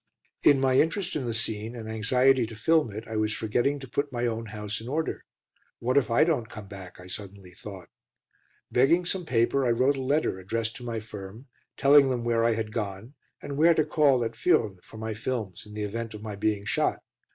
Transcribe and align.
In 0.41 0.59
my 0.59 0.79
interest 0.79 1.15
in 1.15 1.25
the 1.27 1.33
scene 1.35 1.75
and 1.75 1.87
anxiety 1.87 2.47
to 2.47 2.55
film 2.55 2.91
it, 2.91 3.07
I 3.07 3.17
was 3.17 3.33
forgetting 3.33 3.77
to 3.77 3.87
put 3.87 4.11
my 4.11 4.25
own 4.25 4.47
house 4.47 4.81
in 4.81 4.87
order. 4.87 5.23
"What 5.77 5.95
if 5.95 6.09
I 6.09 6.23
don't 6.23 6.49
come 6.49 6.65
back?" 6.67 6.99
I 6.99 7.05
suddenly 7.05 7.51
thought. 7.51 7.87
Begging 8.71 9.05
some 9.05 9.27
paper, 9.27 9.63
I 9.63 9.69
wrote 9.69 9.97
a 9.97 10.01
letter, 10.01 10.39
addressed 10.39 10.75
to 10.77 10.83
my 10.83 11.01
firm, 11.01 11.45
telling 11.77 12.09
them 12.09 12.23
where 12.23 12.43
I 12.43 12.53
had 12.53 12.73
gone, 12.73 13.13
and 13.43 13.57
where 13.57 13.75
to 13.75 13.85
call 13.85 14.23
at 14.23 14.35
Furnes 14.35 14.79
for 14.81 14.97
my 14.97 15.13
films 15.13 15.67
in 15.67 15.75
the 15.75 15.83
event 15.83 16.15
of 16.15 16.23
my 16.23 16.35
being 16.35 16.65
shot. 16.65 17.03